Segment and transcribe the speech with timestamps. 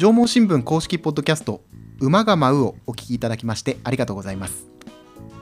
[0.00, 1.60] 縄文新聞公式ポッドキャスト
[2.00, 4.64] 馬が舞うをお聞きいただきましてありがとうございます。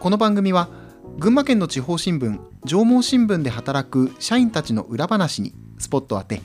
[0.00, 0.68] この番組は
[1.16, 6.40] 群馬県の地方新聞縄文新聞で働く社員たちの裏話にスポットを当て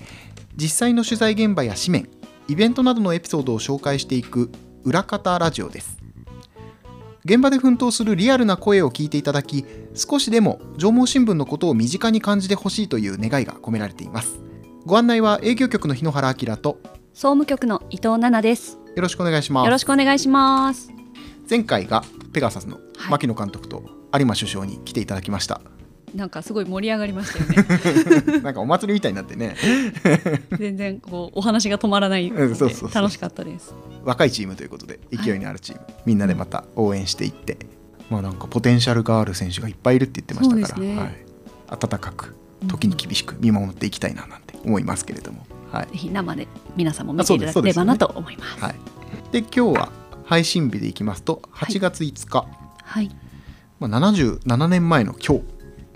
[0.55, 2.09] 実際の取材現場や紙面
[2.47, 4.51] イベントなどのエピソードを紹介していく
[4.83, 5.97] 裏方ラジオです。
[7.25, 14.39] 現場で奮闘するリアルな声を聞いていただき少しでも縄文新聞のことを身近に感じてほしいという願いが込められています。
[14.85, 16.77] ご案内は営業局の日野原明と
[17.13, 18.79] 総務局の伊藤奈々です。
[18.95, 19.65] よろしくお願いします。
[19.65, 20.91] よろしくお願いします。
[21.47, 22.03] 前回が
[22.33, 23.11] ペガサスのはい。
[23.11, 25.61] 牧野監督と有馬首相に来ていただきました、
[26.15, 28.41] なんかすごい盛り上がりましたよね。
[28.41, 29.55] なんかお祭りみたいになってね。
[30.57, 32.31] 全然こうお話が止まらない。
[32.31, 32.91] のでうんそうそうそう。
[32.91, 33.75] 楽しかったです。
[34.03, 37.59] 若いチームということで勢いのあるチーム、みんなでまた応援していって、
[38.09, 40.97] まあなんかポテンシャルがある選手がいっぱいいるって言ってましたから、ね。
[40.97, 41.15] はい、
[41.69, 42.35] 温かく
[42.67, 45.87] 時に厳しく見守っていきたいななんて思いますけれども、はい。
[45.87, 48.63] ぜひ生で皆さんも見ていただければなと思います。
[48.63, 48.75] はい、
[49.31, 49.91] で今日は
[50.25, 52.47] 配信日でいきますと8月5日、
[52.83, 53.09] はい。
[53.79, 55.43] まあ、77年前の今日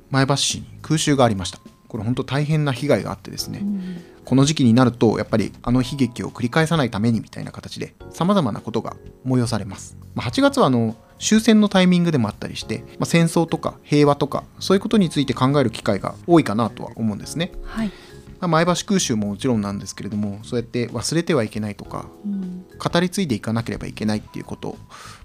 [0.09, 1.59] 前橋市に空襲がありました。
[1.87, 4.03] これ本当大変な被害があってですね、うん。
[4.27, 17.91] この時期になるとやっぱりあの悲劇を繰り返さないためにみたいな形でさまざまなことが催されます、まあ、8月はあの終戦のタイミングでもあったりして、まあ、戦争とか平和とかそういうことについて考える機会が多いかなとは思うんですね、はい。
[18.39, 22.65] まあ、前橋空襲ももちろんなんですけれどもそうやって忘れてはいけないとかうん。
[22.77, 24.69] 語り継いでいかなければいけないっていうこと。
[24.69, 24.77] を、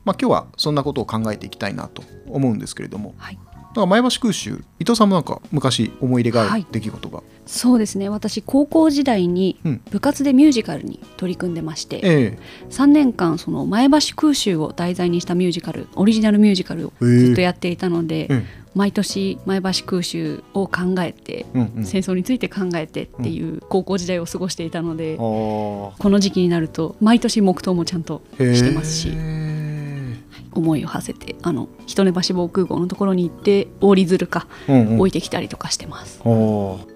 [0.05, 3.15] まあ、今日はそんなことを考えていきたいなと思うんですけれども。
[3.19, 3.39] はい。
[3.73, 6.67] だから前橋空襲伊藤さんもなんか昔思い入れがあるはい。
[6.71, 8.09] 出来事が、そうですね。
[8.09, 9.81] 私高校時代にうん。
[9.91, 12.39] 部活でミュージカルに取り組んでまして、え
[12.71, 17.05] 3年間その前橋空襲を題材にしたミュージカル、オリジナルミュージカルをえ。
[17.05, 18.45] ずっとやっていたので、えうん
[18.75, 21.85] 毎年前橋空襲を考えて、うんうん。
[21.85, 29.13] 戦争について考えてっていう高校時代を過ごしていたので、あこの時期になると毎年黙祷もちゃんとーしてますし
[30.53, 34.99] 思いを馳せてあの人根橋防空壕のところに行って折り鶴かうんうん。
[34.99, 36.21] 置いてきたりとかしてます、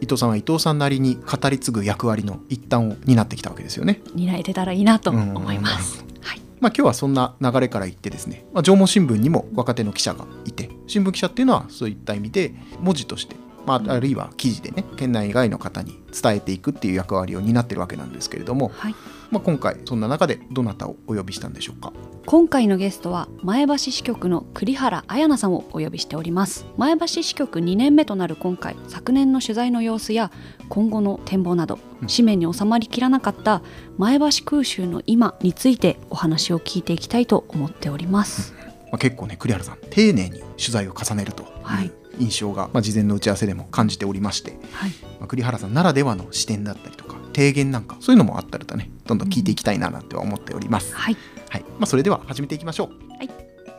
[0.01, 4.01] 伊藤さんは伊藤さんなりに語り継ぐ役割の一端を担ってきたわけですよね。
[4.15, 18.95] 担えてたらいいなと思います、はい、まあ、今日はそんな流れから言ってですね、まあ、縄文新聞にも若手の記者がいて新聞記者っていうのはそういった意味で文字として、まあ、あるいは記事でね県内外の方に伝えていくっていう役割を担ってるわけなんですけれども、はい、
[19.31, 21.93] まあ、今回そんな中でどなたをお呼びしたんでしょうか？
[22.27, 26.67] 今回のゲストは前橋支局の栗原彩奈さんをお呼びしております。
[26.77, 30.31] 前橋支局2年目となる今回昨年の取材の様子や
[30.69, 32.09] 今後の展望などうん。
[32.09, 33.63] 紙面に収まりきらなかった
[33.99, 38.55] 前橋空襲の今についてお話を聞いていきたいと思っております、
[38.91, 41.91] まあ、結構ね栗原さん丁寧に取材を重ねるとはい。
[42.19, 47.06] 印象が、まあ、事前の打ち合わせでも感じておりまして、はい、まあ、栗原さんならではの視点だったりとか
[47.37, 50.97] 提言なんかそういうのもあったらねどんどん聞いていきたいななんては思っております。
[50.97, 51.17] はい、
[51.51, 52.89] はいまあ、それでは始めていきましょう。
[53.19, 53.31] はい、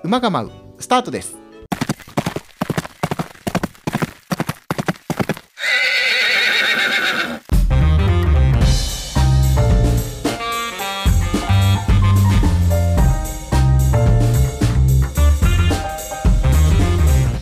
[0.03, 1.35] 馬が舞うスタートです。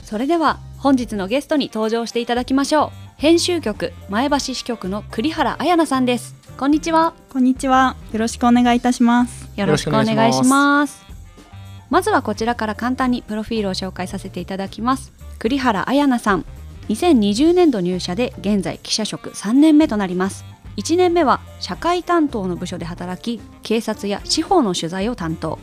[0.06, 6.36] それでは本日のゲストに登場していただきましょう編集局前橋支局の栗原彩奈さんです。
[6.58, 7.14] こんにちは。
[7.30, 7.96] こんにちは。
[8.12, 9.50] よろしくお願いいたします。
[9.56, 11.06] よろしくお願いします。
[11.90, 15.14] まずはこちらから簡単にプロフィールを紹介させていただきます。
[15.40, 16.46] 栗原彩奈さん。
[16.90, 20.44] 2020年度入社で現在記者職3年目となります。
[20.76, 25.58] 1年目は社会担当の部署で働き警察や司法の取材を担当。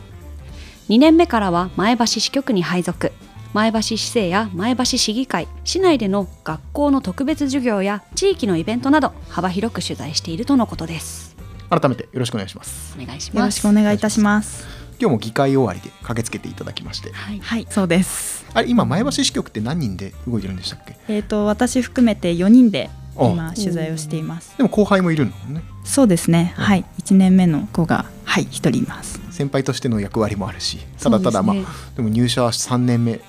[0.89, 3.11] 2年目からは前橋支局に配属
[3.53, 11.35] 前橋市政や前橋市議会市内での学校の特別授業や地域のイベントなど幅広く取材しているとのことです
[11.69, 12.95] 改めてよろしくお願いします。
[12.99, 14.67] お願いしますよろしくお願いいたします。
[14.99, 18.45] 今日も議会終わりで駆けつけていただきまして、はいはい、そうです。
[18.53, 20.95] あれ今前橋支局って何人で動いてるんでしたっけ？
[21.07, 24.55] えっ、と私含めて4人であ今取材をしています。
[24.55, 25.63] でも後輩もいるのね。
[25.83, 26.53] そうですね。
[26.57, 29.19] うんはい、1年目の子がはい一人います。
[29.31, 31.55] 先輩としての役割もあるし、ただただ、まあ
[31.95, 33.19] でも入社3年目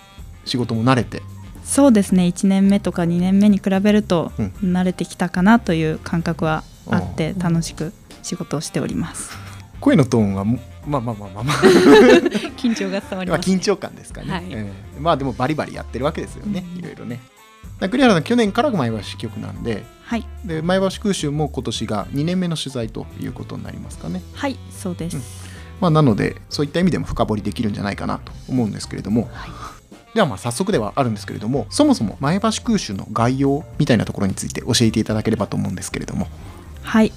[0.45, 1.23] 仕事も慣れて、
[1.65, 2.25] そうですね。
[2.25, 4.47] 1年目とか2年目に比べるとうん。
[4.63, 7.93] 慣れてきたかなという感覚はあってうん楽しく
[8.23, 9.31] 仕事をしております。
[9.81, 11.57] 声のトーンはもまあまあまあまあまあ、
[12.57, 14.45] 緊張が伝わります、緊張感ですかね、はい。
[14.51, 15.01] ええ。
[15.01, 16.79] まあでもバリバリやってるわけですよね、うん。
[16.79, 17.21] いろいろね。
[17.81, 24.23] 栗原さん去年から前橋支局なんではい、で前橋空襲も今年が2年目の取材ということになりますかね。
[24.35, 25.17] はい、そうです。
[25.17, 25.23] うん。
[25.81, 29.51] まあ、なのでそういった意味でも深掘りできるんじゃないかなと思うんですけれども、はい
[30.15, 36.29] ではまあ早速ではあるんですけれどもそもそも前橋空襲の概要みたいなところについて教えていただければと思うんですけれども。
[36.83, 37.13] はい。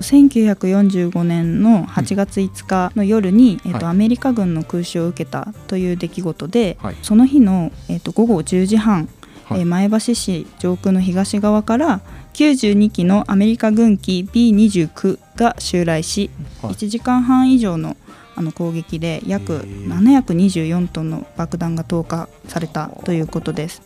[0.00, 3.84] 1945年の8月5日の夜に、えっとはい。
[3.86, 6.96] アメリカ軍の空襲を受けたという出来事で、はい。
[7.02, 9.08] その日の、えっと午後10時半、
[9.44, 9.60] はい。
[9.60, 12.00] えー前橋市上空の東側から
[12.34, 16.30] 92機のアメリカ軍機 B29 が襲来し、
[16.60, 16.72] はい。
[16.74, 17.96] 1時間半以上の
[18.34, 23.82] あの攻撃で約へー724トンの爆弾が投下されたということです。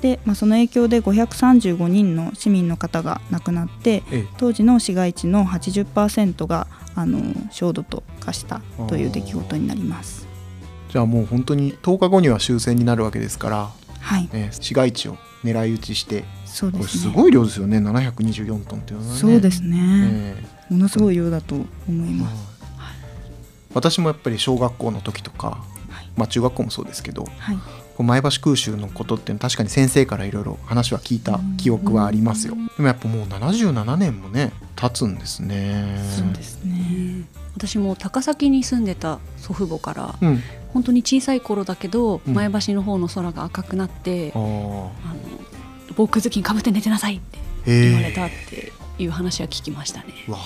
[0.00, 7.18] で、まあ、その影響で535人の市民の方が亡くなってええ当時の市街地の80%があの
[7.50, 10.26] 焦土と化したという出来事になります。
[10.90, 13.70] じゃあもう本当に10日後には終戦になるわけですから、
[14.00, 17.02] はい、ね、市街地を狙い撃ちしてそうですね。
[17.02, 19.20] すごい量ですよね724トンっていうのはね。
[19.20, 21.66] そうですね、えものすごい量だと思
[22.06, 22.49] いえます。
[23.74, 26.08] 私もやっぱり小学校の時とか、はい。
[26.16, 27.58] まあ、中学校もそうですけどはい、
[28.02, 32.54] 前橋空襲のことって確かに先生からいろいろ話は聞いた記憶はありますよ。
[32.54, 35.96] でもやっぱもう77年もね経つんですね。
[36.16, 37.24] そうですね。
[37.54, 40.42] 私も高崎に住んでた祖父母からうん。
[40.72, 42.34] 本当に小さい頃だけど、うん。
[42.34, 44.92] 前橋の方の空が赤くなって、あの
[45.96, 48.72] 防空頭巾かぶって寝てなさいってへ言われたっえて
[49.02, 50.06] いう話は聞きましたね。
[50.28, 50.38] うわ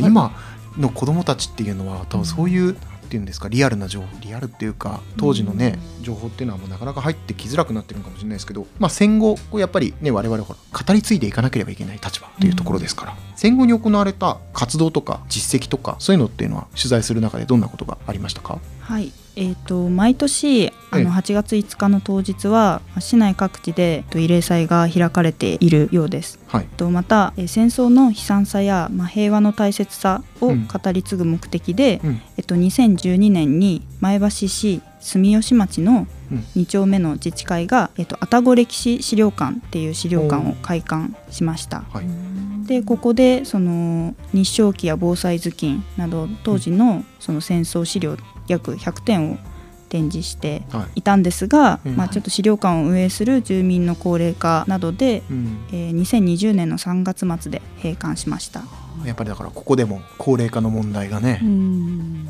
[0.00, 0.32] 今
[0.78, 2.74] の子供たちっていうのは多分そういう、なん
[3.10, 18.58] ていうんですかリアルな情報リアルっていうか当時のね、情報っていうのはもうなかなか入ってきづらくなってるのかもしれないですけど、まあ、戦後こうやっぱりね我々ほら語り継いでいかなければいけない立場というところですから、戦後に行われた活動とか実績とかそういうのっていうのは取材する中でどんなことがありましたか？
[18.80, 26.40] はい、えー、と毎年あええの8月5日の当日は市内各地でえっと慰霊祭が開かれているようです。
[26.48, 26.62] はい。
[26.64, 30.66] えっとまたえー戦争の悲惨さや、まあ、平和の大切さをうん。
[30.66, 32.20] 語り継ぐ目的で、うん。
[32.36, 36.38] えっと、2012年に前橋市住吉町のうん。
[36.56, 41.84] 2丁目の自治会が、えっと、愛宕歴史資料館っていう資料館を開館しました。
[41.92, 42.04] はい。
[42.66, 48.18] でここでその日照記や防災頭巾など当時のその戦争資料
[48.48, 49.38] 約100点を
[49.88, 51.00] 展示してはい。
[51.00, 51.96] いたんですが、うん。
[51.96, 58.62] まあ、ちょっと資料館を運営する住民の高齢化などで、うん、えー2020年の3月末で閉館しました。
[59.04, 62.28] やっぱりだからここでも高齢化の問題がね、うん。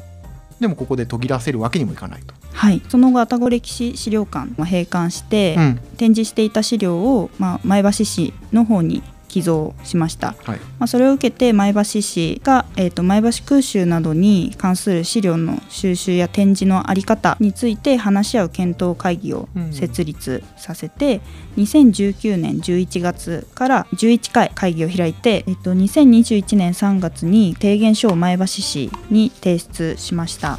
[0.61, 5.81] でもここで途切らせるわけにもいかないと、はい、その後愛宕歴史資料館が閉館して、うん。
[5.97, 10.35] 展示していた資料を、まあ、前橋市の方に寄贈しました。
[10.45, 10.59] はい。
[10.79, 21.21] まあ、それを受けて前橋市が、えー、と前橋空襲などに関する資料の収集や展示の在り方について話し合う検討会議を設立させて、
[21.57, 30.59] 2019年11月から11回会議を開いて、えー、と2021年3月に提言書を前橋市に提出しました。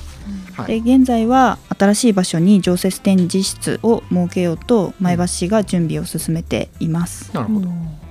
[0.55, 0.81] はい。
[0.81, 7.33] で現在は新しい場所に常設展示室を設けようと前橋市が準備を進めています。
[7.33, 7.67] なるほど、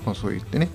[0.09, 0.69] まあ、そう言ってね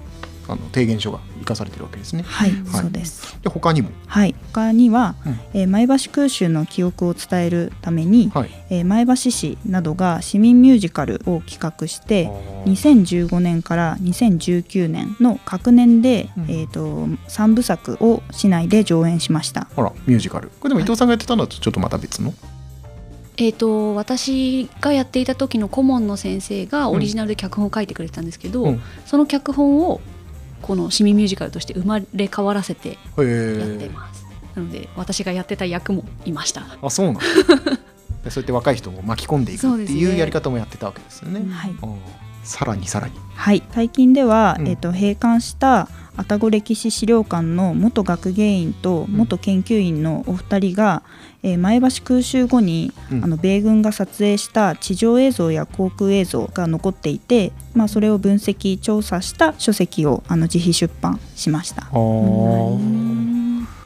[0.45, 2.23] あの提言書が生かされてるわけですね。
[2.23, 2.81] はい、はい。
[2.81, 3.39] そうです。
[3.41, 3.89] で他にも？
[4.07, 5.39] はい、他には、うん。
[5.53, 8.49] えー前橋空襲の記憶を伝えるために、はい。
[8.69, 12.27] えー前橋市などが市民ミュージカルを企画して
[12.65, 16.43] 2015年から2019年の各年で、うん。
[16.51, 19.69] えー、と3部作を市内で上演しました。
[19.77, 20.49] ほらミュージカル。
[20.59, 22.33] これでも伊藤さんがやってたのとちょっとまた別の、
[23.37, 28.81] えー、と私がやっていた時の顧問の先生がオリジナルで脚本を書いてくれてたんですけど、うん。
[29.05, 30.01] その脚本を
[30.61, 32.97] この市民ミュージカルとして生まれ変わらせてへやっ
[33.77, 34.25] てえます、
[34.55, 36.63] なので私がやってた役もいました。
[36.81, 41.41] あそうなんそうやって若い人を巻き込んでいくっていうやり方もやってたわけですよね。
[41.41, 41.73] うんはい
[42.43, 43.13] さらにさらに。
[43.35, 44.67] はい、最近では、うん。
[44.67, 51.03] えー、と閉館した愛宕歴史資料館の元学芸員と元研究員のお二人が、
[51.41, 53.23] えー前橋空襲後に、うん。
[53.23, 61.89] あの米軍が撮影した地上映像や航空映像が残っていて、まあ、それを分析調査した書籍をあの自費出版しました。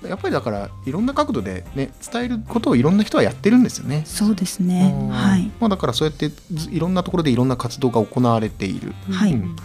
[0.08, 4.04] やっぱりだからいろんな角度でね伝えることをいろんな人はやってるんですよね。
[4.06, 4.94] そうですね。
[5.12, 8.94] はい、まあ、だからそうやってずいろんなところでいろんな活動が行われている。
[9.12, 9.34] はい。
[9.34, 9.56] うん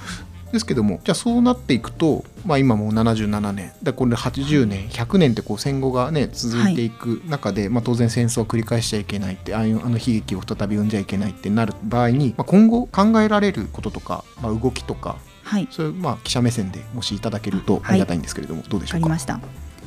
[0.53, 3.73] ですけどもじゃあそうなっていくと、まあ、今もう77年。
[3.83, 19.03] だこれで80年100年ってこう戦後がね続いていく中で、まあ、当然戦争を繰り返しちゃいけないってああいうあの悲劇を再び生んじゃいけないってなる場合に、まあ、今後考えられることとか、まあ、動きとかはい、そういうまあ記者目線でもしいただけるとありがたいんですけれども、どうでわしょうか？
[19.03, 19.41] かりました。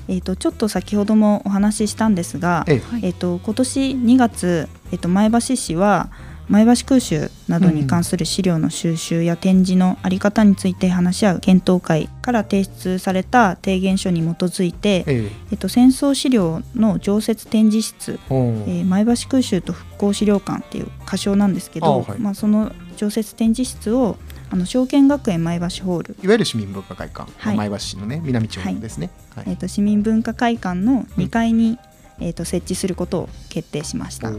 [0.07, 2.79] えー、とちょっと先ほどもお話ししたんですが、ええ。
[2.79, 6.10] はいえっと今年2月、えっと前橋市は
[6.48, 15.56] 前橋空襲などに関する資料の収集や展示の在り方について話し合う検討会から提出された提言書に基づいて、ええ。
[15.56, 22.20] っと、戦争資料の常設展示室、えおーえー前橋空襲と復興資料館っていう仮称なんですけどあはい。
[22.20, 24.18] まあ、その常設展示室を
[24.52, 27.58] あの証券学園前橋ホール、いわゆる市民文化会館、はい。
[27.58, 29.46] 前橋市のね南町ですね、はい。
[29.48, 31.80] えー、と市民文化会館の2階に、
[32.19, 34.31] えー、と設置することを決定しました、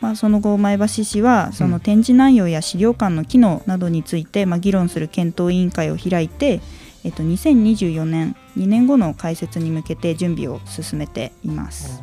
[0.00, 6.60] まあ、その後前橋市はそうんの展示内容や資料館の機能などについて、まあ、議論する検討委員会を開いて、
[7.04, 12.02] えっと、2024年2年後の開設に向けて準備を進めています。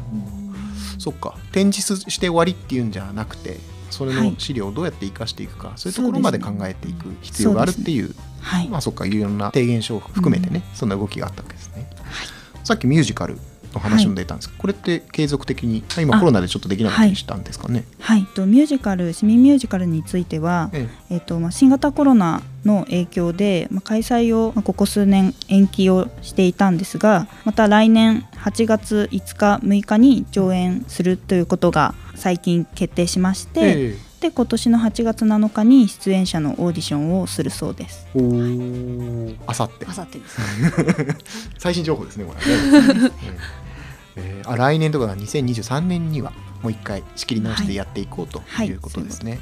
[0.97, 1.35] そっか。
[1.53, 3.57] 展示して終わりっていうんじゃなくて
[3.89, 4.31] それはい。
[4.31, 9.05] の資料をどうやって生かしていくか、そういうところまで考えていく必要があるっていうはい、まあそっか。
[9.05, 11.89] いろんな提言書を含めてね、そんな動きがあったわけですね、
[12.63, 13.37] さっきミュージカル
[13.73, 21.17] の話も出たんですけど、これって継続的に今あコロナでちょっとできなかったりしたんですかね、はい、とミュージカル市民ミュージカルについては、ええ。
[21.17, 38.05] っとまあ、新型コロナの影響で、まあ、開催を、まあ、ここ数年延期をしていたんですがまた来年8月5日6日に上演するということが最近決定しまして、ええで今年の8月7日に出演者のオーディションをするそうです。
[38.15, 39.85] おおあさって。
[39.85, 40.37] あさってです。
[41.57, 43.11] 最新情報ですねこれはね、
[44.17, 48.67] えーあ来年とかが2023年にはもう一回仕切り直してやっていこうとはい。
[48.67, 49.39] いうことですね、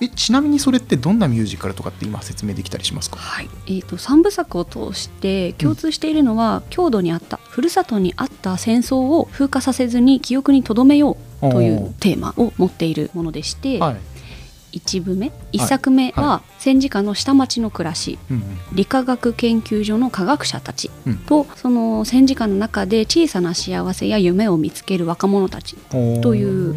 [0.00, 3.16] えちなみにそれってどんなミュージカルとかって今説明できたりしますか？
[3.18, 11.16] はい、えー、と3部作を通して共通しているのは、郷土にあったふるさとにあった戦争を風化させずに記憶に留めよう
[11.50, 18.42] というテーマを持っているものでして、はい、1部目1作目は、は戦時下の下町の暮らしうん。
[18.72, 21.16] 理化学研究所の科学者たちうん。
[21.18, 26.74] と、その戦時下の中で小さな幸せや夢を見つける若者たちうん、という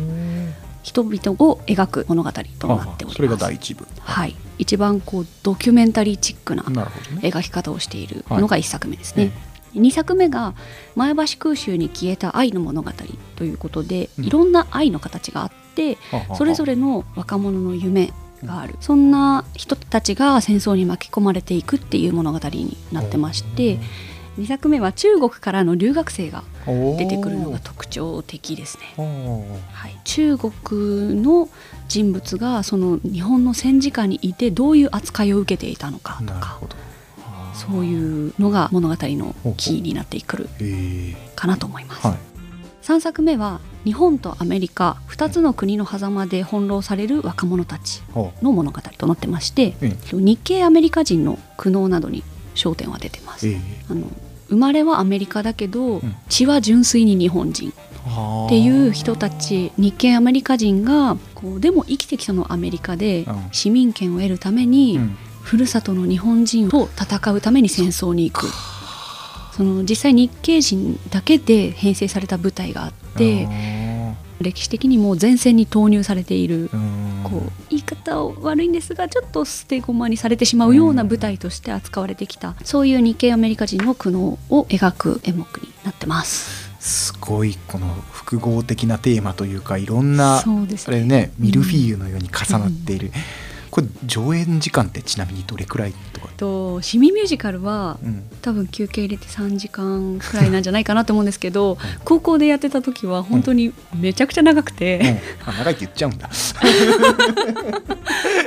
[0.84, 3.16] 人々を描く物語となっております。
[3.16, 3.86] それが第一部。
[4.00, 9.32] はい、一番こうドキュメンタリーチックな描き方をしているのが1作目ですね。
[9.76, 10.54] え2作目が
[10.96, 12.92] 前橋空襲に消えた愛の物語
[13.36, 14.26] ということで、うん。
[14.26, 15.98] いろんな愛の形があって
[16.36, 18.12] それぞれの若者の夢
[18.44, 23.80] がある、そんな人たちが戦争に巻き込まれていくっていう物語になってまして
[24.38, 28.94] 2作目は中国からの留学生が出てくるのが特徴的ですね。
[29.72, 31.50] はい、中国の
[31.88, 36.60] 人物がその日本の戦時下にいてどういう扱いを受けていたのかとか
[37.58, 40.50] そういうのが物語のキーになってくる
[41.36, 42.08] かなと思います。
[42.08, 42.18] はい。
[42.84, 52.24] 3作目は日本とアメリカ2つの国の狭間で翻弄される若者たちほの物語となってましてえ日系アメリカ人の苦悩などに
[52.56, 53.48] 焦点は出てます。
[53.48, 53.60] ええ。
[53.90, 54.08] あの
[54.50, 56.16] 生まれはアメリカだけど、ん。
[56.30, 63.50] 血は純粋に日本人っていう人たち日系アメリカ人がこうでも生きてきたのはアメリカでうん。
[63.52, 68.48] 市民権を得るために、うんふるさとの日本人と戦うために戦争に行く。
[69.56, 76.70] その実際日系人だけで編成された部隊があってあ歴史的にもう前線に投入されている
[77.24, 86.68] こう言い方を悪いんですがちょっと捨て駒にされてしまうような部隊として扱われてきたそういう日系アメリカ人の苦悩を描く演目になってます。
[86.80, 93.12] すごいこの複合的なテーマというかいろんなそうですあれねミルフィーユのように重なっている、
[93.78, 106.28] これ上演時間ってちなみにどれくらいとか、と市民ミュージカルはうん、多分休憩入れて3時間くらいなんじゃないかなと思うんですけど高校でやってた時は本当にめちゃくちゃ長くて、あ長いって言っちゃうんだ。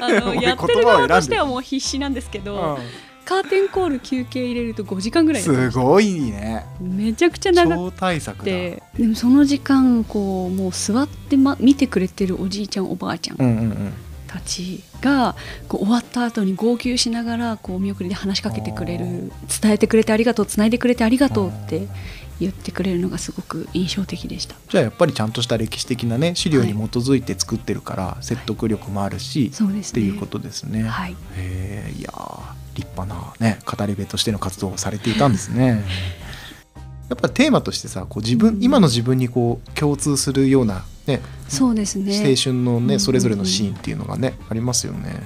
[0.02, 2.80] あの 俺やってる側としてはもう必死なんですけど、
[3.24, 6.66] カーテンコール休憩入れると5時間ぐらいすごいね。
[6.80, 7.92] めちゃくちゃ長く
[8.42, 8.82] て。
[8.98, 13.92] でもその時間こうもう座って、ま、見てくれてるおじいちゃんおばあちゃんうんうんうん
[14.30, 15.34] たちが
[15.66, 21.88] こう終わった後に号泣しながらこうお見送りで話しかけてくれる伝えてくれてありがとうつないでくれてありがとうって
[22.38, 24.54] 言ってくれるのがすごく印象的でした。
[24.68, 30.84] じゃあやっぱりちゃんとした歴史的なね資料に基づいて作ってるから説得力もあるし、そうですねっていうことですね。
[30.84, 32.40] はいへえいやー
[32.76, 35.84] 立派なね語り部としての活動をされていたんですね。
[37.10, 41.20] やっぱテーマとしてさこう自分、うん今の自分にこう共通するようなね。
[41.48, 42.18] そうですね。
[42.26, 45.22] 青春のね、うんそれぞれのシーンっていうのがねありますよね。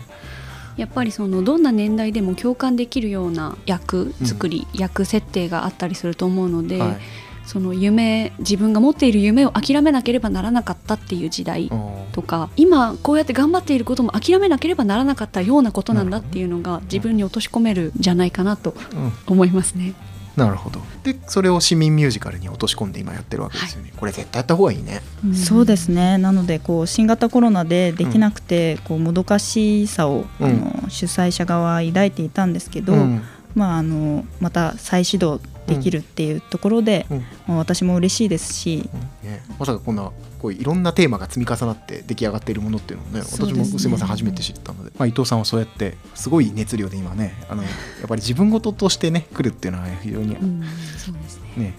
[0.77, 6.99] やっぱりそのどんな年代でも共感できるような役作り、役設定があったりすると思うので、はい。
[7.47, 19.95] その夢自分が持っている夢を諦めなければならなかったっていう時代うんとか今こうやって頑張っていることも諦めなければならなかったようなことなんだっていうのが自分に落とし込めるんじゃないかなとうん思いますね。
[20.37, 20.81] なるほど。
[21.05, 25.01] でそれを市民ミュージカルに落とし込んで今やってるわけですよね、これ絶対やった方がいいね。
[25.35, 26.19] そうですね。
[26.19, 30.47] なのでこう新型コロナでできなくて、こうもどかしさを、うん。
[30.47, 33.23] あの主催者側は抱いていたんですけど、うん。
[33.55, 37.19] まあ、あのまた再始動できるっていうところで、うん。
[37.47, 38.89] まあ私も嬉しいですし、
[39.23, 40.11] ね、まさかこんな
[40.45, 47.69] こういろんなテーマが積み重なって出来上がっているものっていうのをね私もすいません初めて知ったので、まあ、伊藤さんはそうやってすごい熱量で今ねあのや
[48.05, 50.63] っぱり自分事としてね来るっていうのは非常にうん
[50.99, 51.45] そうですね。
[51.57, 51.75] ね、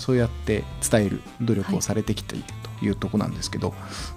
[0.00, 2.44] そうやって伝える努力をされてきている
[2.80, 3.70] というところなんですけど、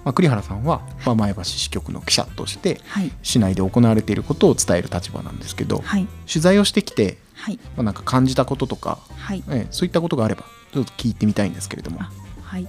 [0.04, 3.12] まあ、栗原さんは、まあ、前橋支局の記者としてはい。
[3.22, 6.08] 市内で行われていることを伝える立場なんですけど、はい。
[6.26, 7.60] 取材をしてきて、はい。
[7.76, 9.44] まあ、なんか感じたこととか、はい。
[9.48, 12.00] ええそういったことがあればちょっと聞いてみたいんですけれども。
[12.00, 12.10] あ
[12.42, 12.66] はい。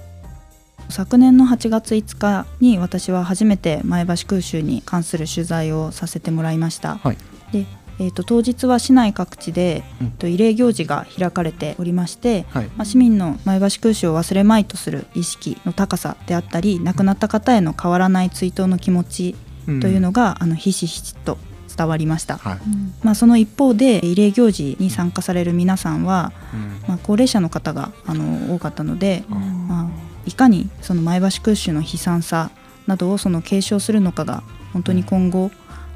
[0.88, 7.16] 昨年の8月5日に私は初めて前橋空襲に関する取材をさせてもらいました、はい。
[7.50, 7.66] で、
[7.98, 10.06] えー、と当日は市内各地で、うん。
[10.06, 12.66] えっと慰霊行事が開かれておりまして、はい。
[12.76, 21.36] まあ、市民の前橋空襲を忘れまいとする意識の高さであったり亡くなった方への変わらない追悼の気持ちというのが、あのひしひしと
[21.78, 22.58] 伝わりました、はい。
[23.04, 26.82] まあ、その一方で慰霊行事に参加される皆さんは、うん。
[26.88, 29.88] まあ、高齢者の方があの多かったので、うんまあ、
[30.26, 32.50] いかにその前橋空襲の悲惨さ
[32.86, 34.42] などをその継承するのかが
[34.72, 35.50] 本当に今後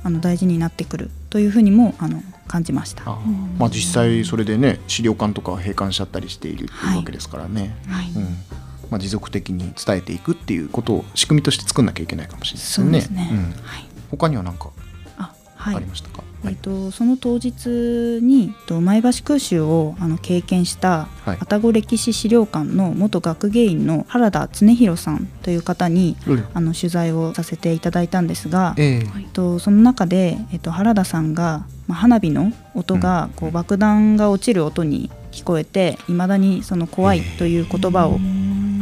[0.05, 3.03] あの大事になってくるというふうにもあの感じました。
[3.07, 3.19] あ
[3.59, 8.11] まあ、実際それでね資料館とかは閉館しちゃったりしているっていうわけですからね、はい。
[8.11, 8.23] うん。
[8.91, 13.01] まあ、持続的に伝えていくっていうことを仕組みとして作んなきゃいけないかもしれないですよね。
[13.01, 13.39] そうですね、うん。
[13.65, 13.87] はい。
[14.11, 14.69] 他には何か
[15.65, 21.39] ありましたか、えっと、その当日にえっと前橋空襲をあの経験したはい。
[21.39, 26.45] 愛宕歴史資料館の元学芸員の原田恒弘さんという方にうん。
[26.55, 29.21] あの取材をさせていただいたんですが、ええ。
[29.21, 38.19] えっと、その中で、えっと、原田さんが、まあ、花火の音が、こう爆弾が落ちる音に聞こえていまだにその怖いという言葉を、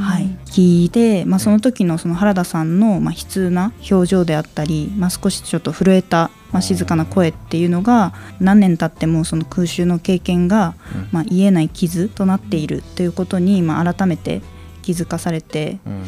[0.00, 11.08] はい、聞いて、まあ、その時のその原田さんの、まあ、悲痛な表情であったり、まあ、少しちょっと震えた、まあ、静かな声っていうのが何年経ってもその空襲の経験が、うん。
[11.12, 14.42] まあ、癒えない傷となっているということに、まあ、改めて
[14.82, 16.04] 気づかされてうん。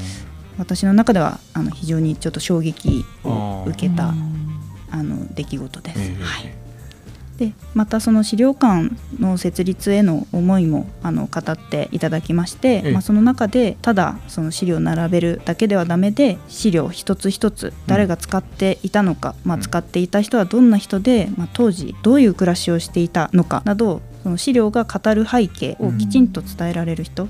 [0.58, 4.12] 私の中ではあの非常にちょっと衝撃を受けたう
[4.90, 5.98] あの出来事です。
[5.98, 6.22] ええ。
[6.22, 6.61] はい
[7.42, 12.92] でまたその資料館の設立への思いもあの語っていただきまして、ええ。
[12.92, 27.28] まあ、その中でただその資料を並べるだけではダメで資料一つ一つ誰が使っていたのか、まあ、うん使っていた人はどんな人で、まあ、当時どういう暮らしをしていたのかなどその資料が語る背景をきちんと伝えられる人、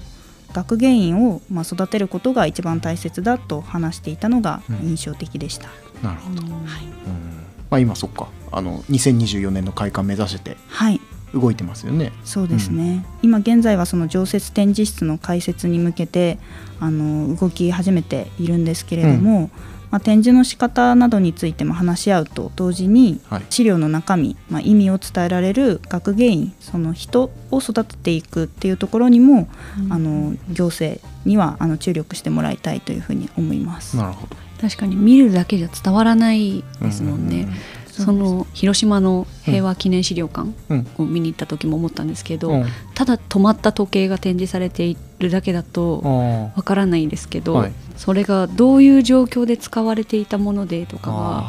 [0.52, 4.88] 学芸員をまあ育てることが一番大切だと話していたのがうん。
[4.88, 5.68] 印象的でした。
[6.02, 6.46] なるほど、ん。
[6.46, 7.41] うん
[7.72, 11.00] まあ、今そっかあの2024年の開館目指してはい
[11.32, 12.12] 動いてますよね。
[12.24, 16.38] そうですね、今現在はその常設展示室の開設に向けて
[16.78, 19.48] あの動き始めているんですけれども、
[19.90, 29.48] まあ、展示の仕方などについても話し合うと同時にはい資料の中身、まあ、意味を伝えられる学芸員その人を育てていくっていうところにも、
[29.88, 33.96] あの行政にはあの注力してもらいたいというふうに思います。
[33.96, 34.41] なるほど。
[34.62, 37.42] 確かに見るだけじゃ伝わらないですもんね。
[37.42, 37.52] うん
[37.92, 40.86] その広島の平和記念資料館うん。
[40.96, 42.66] を見に行った時も思ったんですけど、うん。
[42.94, 47.72] ただ止まった時計が展示されているだけだとあわからないんですけど、はい。
[47.98, 51.42] それがどういう状況で使われていたものでとかは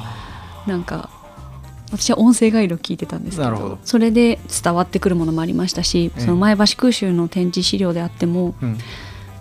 [0.66, 1.10] あなんか
[1.94, 8.78] 私は音声ガイドを聞いてたんですけどそれで伝わってくるものもありましたし、ええその前橋空襲の展示資料であってもうん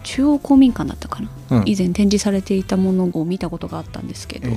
[0.03, 1.63] 中央公民館だったかな、うん。
[1.67, 4.57] 以前展示されていたものを見たことがあったんですけど、えや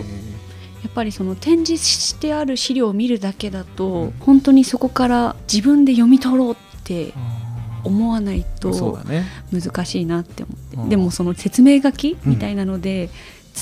[0.89, 4.13] っぱりその展示してある資料を見るだけだと、うん。
[4.19, 7.13] 本当にそこから自分で読み取ろうってー。
[7.83, 8.97] 思わないと。
[9.51, 10.89] 難しいなって思って、うん。
[10.89, 13.11] でもその説明書きみたいなので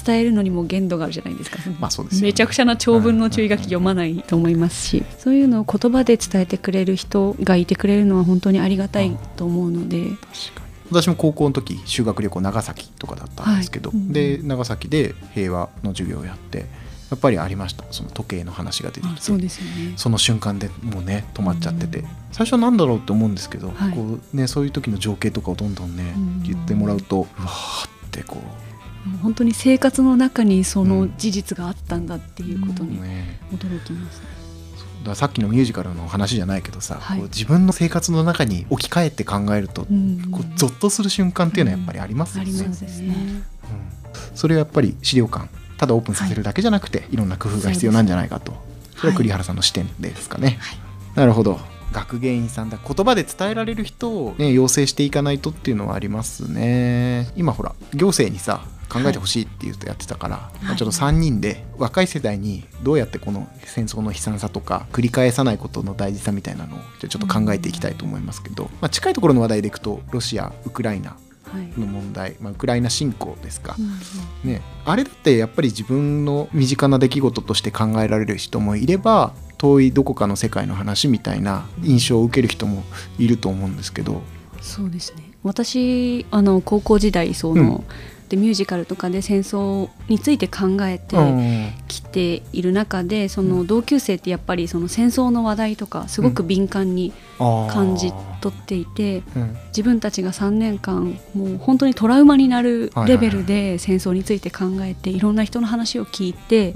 [0.06, 2.28] 伝えるのにも限度があるじゃないですか、まあそうですよね。
[2.28, 10.16] めちゃくちゃな長文の注意書き読まないと思いますし、そういうのを言葉で伝えてくれる人がいてくれるのは本当にありがたいと思うので、確
[10.56, 10.63] かに
[10.94, 14.00] 私も高校の時修学旅行長崎とかだったんですけど、はい。
[14.00, 16.66] うんで長崎で平和の授業をやって
[17.10, 17.84] やっぱりありました。
[17.92, 19.50] その時計の話が出てきてそね。
[19.98, 23.92] その瞬間でもうね止まっちゃってて、最初は何だろうって思うんですけど、はい。
[23.92, 28.38] こうね、そういう時の情景とかをどんどんね、うん言ってもらうとうわーってこ
[29.06, 34.43] もう本当に生活の中にその事実があったんだっていうことう、にね、驚きました。
[35.04, 37.20] ださっきのミュージカルの話じゃないけどさ、はい。
[37.20, 40.32] こう自分の生活の中に置き換えて考えると、うん。
[40.32, 42.52] こうゾッとする瞬間っていうのはやっぱりありますよね。
[42.52, 43.08] ありますね。
[43.08, 43.44] うん。
[44.36, 48.54] それはやっぱり資料館ただオープンさせるだけじゃなくて、い、ろんな工夫が必要なんじゃないかと。
[48.96, 50.60] それは栗原さんの視点ですかね、
[51.16, 51.60] なるほど
[51.94, 57.32] 学芸員さんだ言葉で伝えられる人を、ね、養成していかないとっていうのはありますね。
[57.38, 60.66] 今ほら行政にさ考えてほしいって言うとやってたから、はい。
[60.66, 71.18] まあ、ちょっと3人で若い世代にどうやってこの戦争の悲惨さとか繰り返さないことの大事さみたいなのをちょっと考えていきたいと思いますけど、まあ、近いところの話題でいくとロシアウクライナ
[71.78, 73.76] の問題、はい、まあ、ウクライナ侵攻ですか、
[74.44, 82.84] うん、ね、あれだってやっぱり自分の身近な出来事として考えられる人もいれば遠いどこかの世界の話みたいな印象を受ける人も
[83.18, 84.22] いると思うんですけど。
[84.62, 85.24] そうですね。
[85.42, 87.84] 私あの高校時代その、うん。
[88.30, 91.16] でミュージカルとかで戦争について考えて
[91.88, 99.22] きている中でその同級生ってやっぱりその戦争の話題とかすごく敏感に感じ取っていて、
[99.68, 106.74] 自分たちが3年間もう本当にトラウマになるレベルで戦争について考えていろんな人の話を聞いて、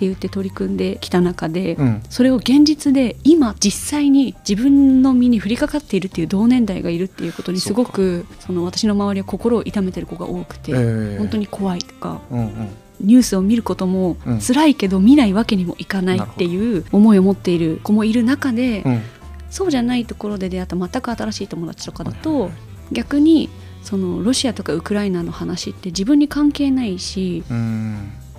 [0.00, 12.20] って言って取り組んできた中で、うん、それを現実で今実際に自分の身に降りかかっているっていう同年代がいるっていうことにすごくその私の周りは心を痛めてる子が多くて、えー、本当に怖いとか。
[12.30, 12.68] うんうん
[13.02, 19.02] ニュースを見ることも辛いけど見ないわけにもいかないっていう思いを持っている子もいる中で、うん、
[19.48, 22.50] そうじゃないところで出会った全く新しい友達とかだと
[22.92, 23.48] 逆に
[23.82, 27.42] そのロシアとかウクライナの話って自分に関係ないし、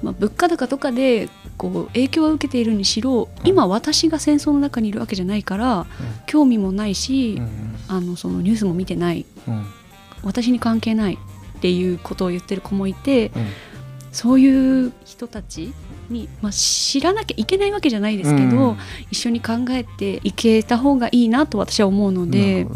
[0.01, 5.85] まあ、物価高とかでこう影響を受けているにしろ今私が戦争の中にいるわけじゃないから、
[6.25, 7.41] 興味もないし、
[7.87, 9.25] あのそのニュースも見てない、
[10.23, 11.15] 私に関係ない
[11.57, 13.31] っていうことを言ってる子もいて、
[14.11, 15.73] そういう人たち
[16.09, 18.75] に、まあ、知らなきゃいけないわけじゃないですけど、
[19.09, 22.67] 一緒に考えていけた方がいいなと私は思うので。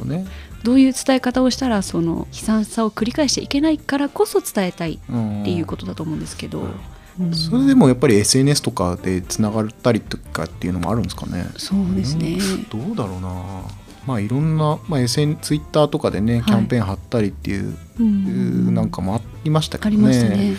[0.64, 6.68] どういう伝え方をしたらその悲惨さを繰り返していけないからこそ伝えたいっていうことだと思うんですけど。
[7.34, 11.48] それでもやっぱり SNS とかでつながったりとかっていうのもあるんですかね。
[11.58, 12.38] そうですね、
[12.70, 13.64] どうだろうな。
[14.06, 20.30] まあいろんな、まあ、SN ツイッターとかでねキャンペーン貼ったりっていう、はい、なんかもありましたけどね。
[20.30, 20.56] ね。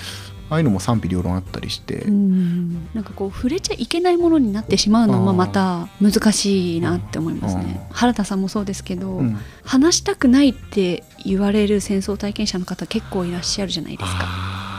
[0.48, 7.84] ああいうのも賛否両論あったりして、なんかこう触れちゃいけないものになってしまうのもまた難しいなって思いますね。
[7.90, 14.75] 原田さんもそうですけど、うん、話したくないって言われる戦争体験者の方結構いらっしゃるじゃないですか。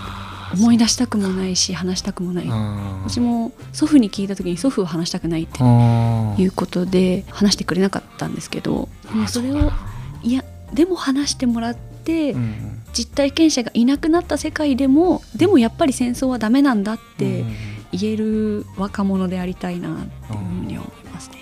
[0.54, 2.48] 思い出したくもないし話したくもない。
[3.04, 5.62] 私も祖父に聞いた時に祖父は話したくないって
[6.42, 8.90] いうことで話してくれなかったんですけど
[9.28, 9.72] それを
[10.24, 12.36] いやでも話してもらって、
[12.94, 17.46] 実体験者がいなくなった世界でもでもやっぱり戦争はダメなんだって
[17.92, 21.38] 言える若者でありたいなっていうふうに思いますね。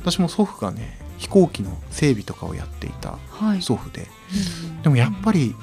[0.00, 3.18] 私も祖父がね飛行機の整備とかをやっていた
[3.60, 4.10] 祖父で、はい、
[4.82, 5.54] でもやっぱり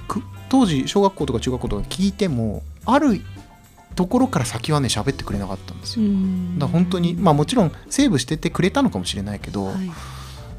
[0.50, 3.22] 当時小学校とか中学校とか聞いてもある
[3.96, 6.08] ところから先はね喋ってくれなかったんですよ。
[6.58, 9.76] だ本当にまあもちろんセーブしててくれたのかもしれないけど、はい、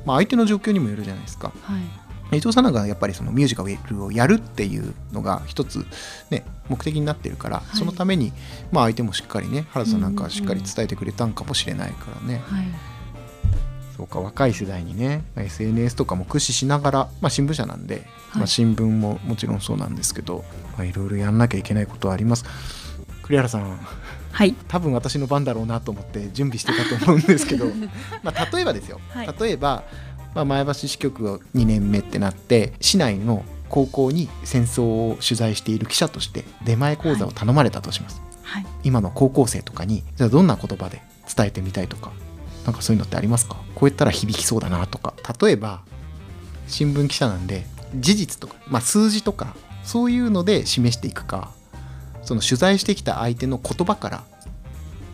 [0.04, 1.52] まあ、相手の状況にもよるじゃないですか。
[1.62, 5.86] はい伊藤さんなんかやっぱりそのミュージカルをやるっていうのが一つ、
[6.30, 8.32] ね、目的になってるから、はい、そのために、
[8.70, 12.42] まあ、相手もしっかりね原田さんなんかしっかり伝えてくれたんかもしれないからね。
[12.46, 12.64] はい、
[13.98, 20.44] そうか若い世代にね SNS とかも駆使しながら、まあ、新聞社なんで、まあ、新聞ももちろんそうなんですけど、
[20.76, 22.44] まあ、いろいろやんなきゃいけないことはあります。
[23.24, 23.76] 栗原さん
[24.30, 24.54] はい。
[24.68, 27.66] 多分私の番だろうなと思って準備してたと思うんですけど
[28.22, 29.82] まあ例えばですよ、はい、例えば、
[30.32, 41.02] まあ、前橋支局が2年目ってなって市内の高校に戦争を取材している記者として出前講座を頼まれたとします、はい、今の高校生とかにじゃあどんな言葉で
[41.34, 42.12] 伝えてみたいとか
[42.68, 43.54] なんかそういうのってありますか？
[43.74, 45.14] こう言ったら響きそうだなとか。
[45.40, 45.80] 例えば
[46.66, 51.50] 新聞記者なんで事実とか、まあ、数字とかそういうので示していくか
[52.22, 54.24] その取材してきた相手の言葉から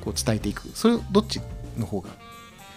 [0.01, 0.69] こう伝えていく。
[0.75, 1.41] それどっち
[1.79, 2.11] の方が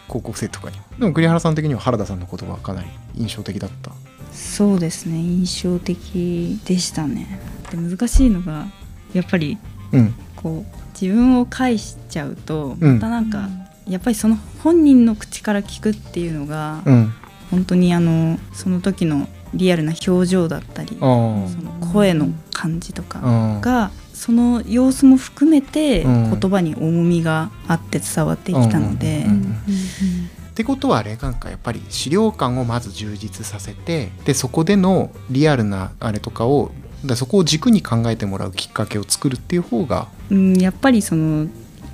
[0.07, 3.91] 高校生とかにでも栗原さん的には原田さんの言葉はかなり印象的だった。
[4.31, 5.17] そうですね。
[5.17, 7.39] 印象的でしたね。
[7.71, 8.67] で難しいのが
[9.13, 9.57] やっぱり、
[9.91, 17.13] うん、こう自分を返しちゃうとまたなんか、うん、やっぱりその本人の口から聞くっていうのが、うん、
[17.51, 21.45] 本当にあのその時のリアルな表情だったりその
[21.93, 29.25] 声の感じとかがその様子も含めて言葉に重みがあって伝わってきたので。
[29.25, 36.71] ってことはあれなんかやっぱり資料館をまず充実させてでそこでのリアルなあれとかを
[37.05, 41.47] だそこを軸に考えてもらうきっかけを作るっていう方が、うん、やっぱりその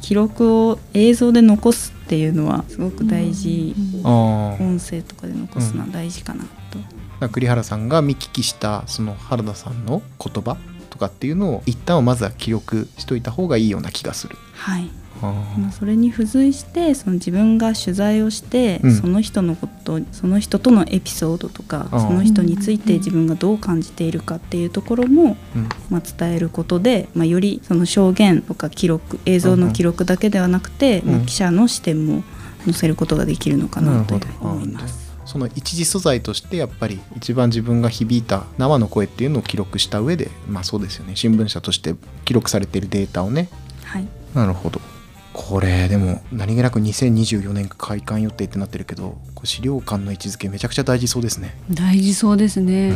[0.03, 6.79] 記録を映像で残すっていうのはすごく大事、うん、音声とかで残すのは大事かなと。
[7.21, 10.57] うん、栗原さんが見聞きしたその原田さんの言葉
[10.89, 14.35] とかっていうのを一旦はまずは記録しといた方がいいような気がする。
[14.55, 14.91] はい、
[15.31, 18.93] まあ、それに付随してその自分が取材をして、うん。
[18.93, 25.69] その人のことその人とのエピソードとかその人について自分がどう感じているかっていうところも、うん。
[25.89, 31.12] まあ、伝えることで、まあ、よりその証言とか記録映像の記録だけではなくて、うん。
[31.13, 32.23] まあ、記者の視点も
[32.65, 35.03] 載せることができるのかなと思います。
[35.25, 41.15] その一次素材としてやっぱり一番自分が響いた生の声っていうのを記録した上でまあそうですよね。
[41.15, 43.49] 新聞社として記録されているデータをね。
[43.86, 44.07] はい。
[44.33, 44.81] なるほど
[45.34, 51.56] これでも何気なく2024年開館予定ってなってるけど資料館の位置づけめちゃくちゃ大事そうですね。
[51.69, 52.96] 大事そうですね、うん。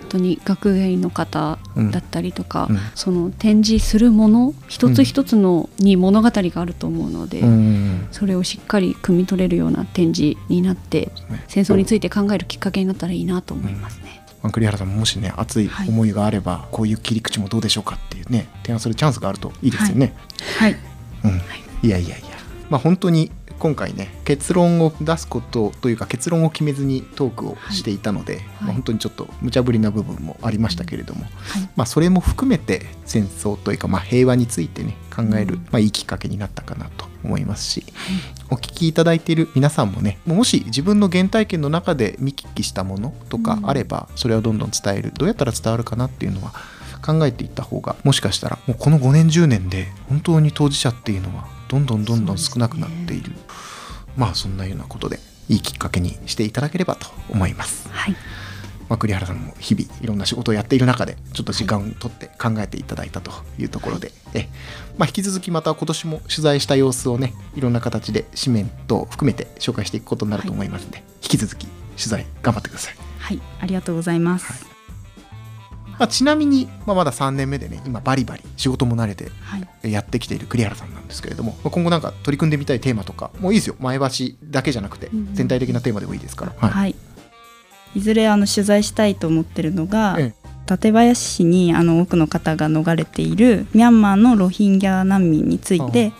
[0.00, 1.90] 本当に学芸員の方うん。
[1.90, 2.78] だったりとか、うん。
[2.94, 8.08] その展示するもの一つ一つのに物語があると思うので、うん。
[8.10, 11.44] それをしっかり汲み取れるような展示になってね。
[11.48, 14.22] 戦争について考えるきっかけになったらいいなと思いますね。
[14.42, 20.14] まあ栗原さんももしね熱い思いがあれば、こういう切り口もどうでしょうかっていうね提案するチャンスがあるといいですよね。
[20.58, 20.76] はい。
[21.24, 22.26] うん、いやいやいや。
[22.70, 31.62] まあ本当に今回ね結論を出すことというか結論を決めずにトークをしていたので、まあ、本当にちょっと無茶ぶりな部分もありましたけれども、はい。
[31.76, 35.60] まあ、それも含めて戦争というか、まあ、平和についてね考える、うん。
[35.70, 37.84] まあ、いいきっかけになったかなと思いますし、
[38.50, 46.52] お聞きいただいている皆さんもねもし自分の原体験の中で見聞きしたものとかあれば、それをどんどん伝えるどうやったら伝わるかなっていうのは
[47.04, 53.32] 考えていった方がもしかしたらもうこの5年10年で本当に当事者っていうのはどんどんどんどん少なくなっている、
[54.16, 57.88] まあそんなようなことでいいきっかけにしていただければと思います。
[57.90, 58.12] はい、
[58.88, 64.48] まあ、栗原さんも日々いろんな仕事をやっている中でちょっと時間を取って考えていただいたというところで、え
[64.98, 72.94] まあ、引き続きまた今年も取材した様子をねいろんな形で紙面等含めて紹介していくことになると思いますので、引き続き取材頑張ってください。
[73.18, 73.40] はい。
[73.60, 74.73] ありがとうございます。
[75.98, 79.92] まあ、ちなみに、まあ、まだ3年目でね今バリバリ仕事も慣れてはい。
[79.92, 83.76] やってきている栗原さんなんですけれども、まあ、今後なんか取り組んでみたいテーマとかもういいですよ。
[83.78, 84.04] 前橋
[84.44, 85.34] だけじゃなくてうん。
[85.34, 86.94] 全体的なテーマでもいいですから、はい、はい。
[87.94, 90.34] い、ずれあの取材したいと思ってるのが、え
[90.66, 96.12] 館林市にあの多くの方が逃れているミャンマーのロヒンギャ難民について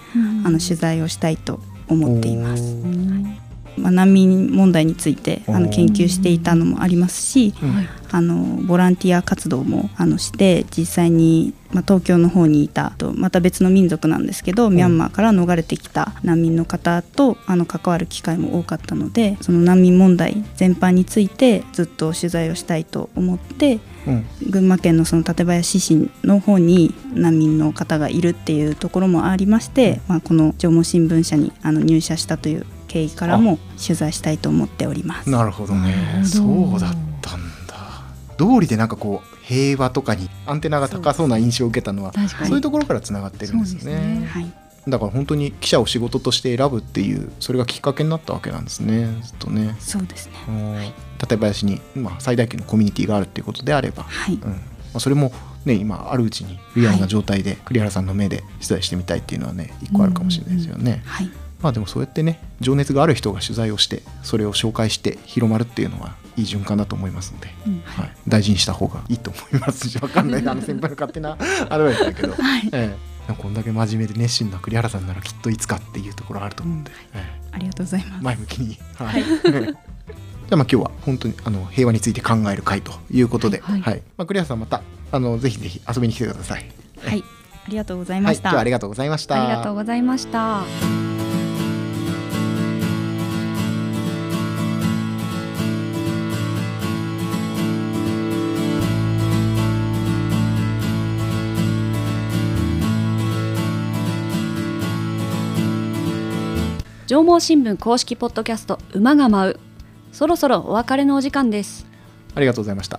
[0.45, 2.63] あの取材をしたいと思っています。
[2.63, 3.44] おー
[3.77, 7.75] まあ、難民問題についてあの研究していたのもありますしうん。
[7.75, 24.27] はいあのボランティア活動もあのして実際に、まあ、東京の方にいたとまた別の民族なんですけど、ミャンマーから逃れてきた難民の方とあの関わる機会も多かったのでその難民問題全般についてずっと取材をしたいと思ってうん。
[24.49, 35.29] 群馬県のその館林市の方に難民の方がいるっていうところもありまして、まあ、この縄文新聞社にあの入社したという経緯からも取材したいと思っております。
[35.29, 36.23] なるほどね。
[36.25, 36.45] そ
[36.77, 38.05] うだったんだ。
[38.37, 42.13] 道理でなんかこう平和とかにアンテナが高そうな印象を受けたのは
[42.47, 44.21] そういうところからつながってるんですね。
[44.21, 44.27] ね。
[44.27, 44.53] はい。
[44.87, 49.09] だから本当に記者を仕事として選ぶっていうそれがきっかけになったわけなんですね。
[49.23, 49.75] ずっとね。
[49.81, 50.33] そうですね。
[50.47, 54.35] うん館林に、まあ、最大級のコミュニティがあるっていうことであれば、はい。
[54.37, 54.51] うん。
[54.51, 54.59] ま
[54.95, 55.33] あ、それも
[55.65, 61.03] ね今あるうちにリアルな状態で栗原さんの目で取材してみたいっていうのはね一個あるかもしれないですよね。
[61.05, 61.31] はい
[61.65, 67.81] まあでもそうやってね情熱がある人が取材をしてそれを紹介して広まるっていうのはいい循環だと思いますので、うん。
[67.87, 70.47] はい、大事にした方がいいと思いますしわかんない。
[70.47, 71.39] あの先輩の勝手な
[71.71, 72.69] アドバイスだけど、 はい。
[72.73, 72.95] え
[73.29, 73.33] え。
[73.33, 78.25] こんだけ真面目で熱心な栗原さんならきっといつかっていうところあると思うんで、えありがとうございまえす。
[78.25, 78.79] 前向きに。
[78.97, 79.25] はい。
[79.25, 79.71] じゃ
[80.51, 83.81] あまあ今日は本当にあの平和について考える会ということで、はい。
[83.81, 84.03] はい。
[84.19, 86.67] まあ、栗原さんまたあのぜひぜひ遊びに来てください。
[87.07, 87.23] はい、
[87.67, 88.49] ありがとうございはい、ました。
[88.51, 89.43] はありがとうございました。
[89.43, 91.04] ありがとうございました。
[107.07, 109.61] 縄文新聞公式ポッドキャスト馬が舞う。
[110.11, 111.85] そろそろお別れのお時間です。
[112.35, 112.99] ありがとうございました。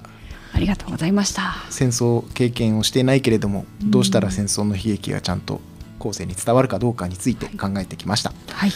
[0.54, 1.56] ありがとうございました。
[1.72, 5.60] 戦争経験をしていないけれどもどうしたら戦争の悲劇がちゃんと
[5.98, 8.72] 後世に伝わるかどうかについて考えてきました、はい。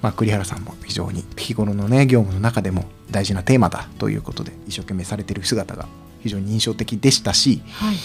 [0.00, 5.86] まあ、栗原さんも非常に日頃のね業務の中でも大事なテーマだということで一生懸命されている姿が
[6.22, 7.96] 非常に印象的でしたし、はい。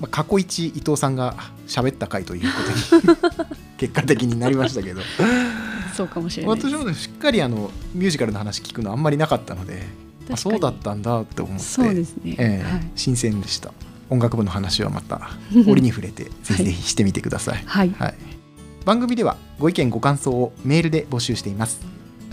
[0.00, 1.34] まあ、過去一伊藤さんが
[1.66, 2.58] 喋った回というこ
[3.00, 3.16] とに
[3.76, 5.00] 結果的になりましたけど
[5.96, 9.82] そうかもしれない私もねしっかりあのミュージカルの話聞くのあんまりなかったので
[10.30, 12.90] あそうだったんだって思ってそうですね、ええはい。
[12.96, 13.72] 新鮮でした。
[14.08, 15.30] 音楽部の話はまた
[15.66, 17.90] 折に触れてぜひぜひしてみてください、はい。
[17.90, 18.14] はい、
[18.84, 21.80] 番組ではご意見ご感想をメールで募集しています。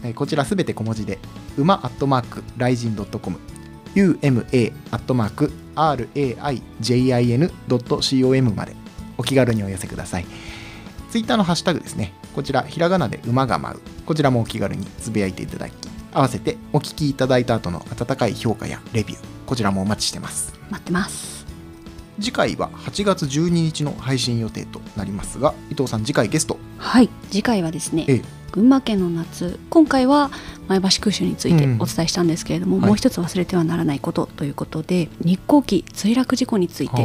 [0.03, 1.17] えーこちらすべて小文字で
[1.57, 3.39] 馬アットマークライジンドットコム
[3.95, 8.75] UMA アットマーク RAIJIN.com まで
[9.17, 10.25] お気軽にお寄せください。
[11.09, 13.79] ツイッターのハッシュタグですねこちらひらがなで馬が舞う。
[14.05, 15.73] こちらもお気軽につぶやいていただき
[16.11, 20.53] 合わせてお聞きいただいた後の温かい評価やレビューこちらもお待ちしてます。
[20.69, 21.45] 待ってます。
[22.19, 26.57] 次回は8月12日の配信予定となりますが伊藤さん次回ゲスト。
[26.77, 27.09] はい。
[27.29, 28.21] 次回はですねええ。
[28.51, 30.29] 群馬県の夏今回は
[30.67, 31.81] 前橋空襲についてうん。
[31.81, 32.87] お伝えしたんですけれども、はい。
[32.87, 36.95] もう一つ忘れてはならないことということで日航機墜落事故について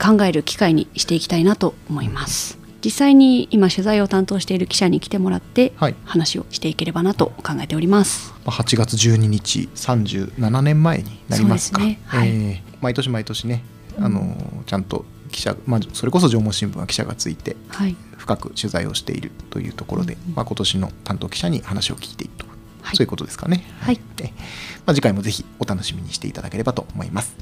[0.00, 5.94] 考える機会にしていきたいなと思います実際に今取材を担当している記者に来てもらってはい。
[6.04, 8.34] 話をしていければなと考えております。
[8.44, 11.80] まあ8月12日37年前になりますか。
[11.80, 11.98] ね。
[12.06, 12.28] はい。
[12.28, 13.64] えー毎年毎年ね
[13.98, 17.96] あのーちゃんと記者、まあ、それこそ縄文新聞は記者がついてはい。
[18.18, 22.46] 深く取材をしているというところで、うんまあ、今年の担当記者に話を聞いていると、
[22.82, 22.96] はい。
[22.96, 23.64] そういうことですかね。
[23.80, 24.00] はい。
[24.16, 24.32] で
[24.86, 27.34] まあ、次回もぜひお楽しみにしていただければと思います。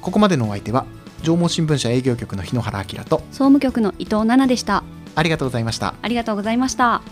[0.00, 0.86] ここまでのお相手は
[1.22, 5.94] 縄文新聞社営業局の日野原明と総務局の伊藤奈々でしたありがとうございました。
[6.00, 7.02] ありがとうございました